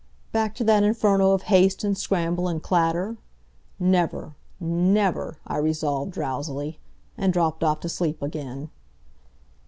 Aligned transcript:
Back 0.31 0.55
to 0.55 0.63
that 0.63 0.81
inferno 0.81 1.29
of 1.29 1.43
haste 1.43 1.83
and 1.83 1.95
scramble 1.95 2.47
and 2.47 2.59
clatter? 2.59 3.17
Never! 3.79 4.33
Never! 4.59 5.37
I 5.45 5.57
resolved, 5.57 6.13
drowsily. 6.13 6.79
And 7.19 7.31
dropped 7.31 7.63
off 7.63 7.81
to 7.81 7.89
sleep 7.89 8.19
again. 8.19 8.71